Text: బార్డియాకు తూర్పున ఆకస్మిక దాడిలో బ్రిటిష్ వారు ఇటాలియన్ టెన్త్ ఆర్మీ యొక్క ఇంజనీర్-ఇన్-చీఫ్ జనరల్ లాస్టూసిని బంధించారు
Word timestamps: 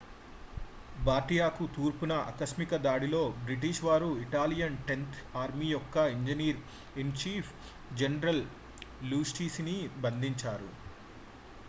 బార్డియాకు 0.99 1.63
తూర్పున 1.73 2.13
ఆకస్మిక 2.29 2.77
దాడిలో 2.85 3.19
బ్రిటిష్ 3.41 3.81
వారు 3.83 4.09
ఇటాలియన్ 4.23 4.79
టెన్త్ 4.87 5.19
ఆర్మీ 5.37 5.67
యొక్క 5.69 5.95
ఇంజనీర్-ఇన్-చీఫ్ 6.15 7.51
జనరల్ 7.95 8.43
లాస్టూసిని 9.11 9.77
బంధించారు 10.01 10.71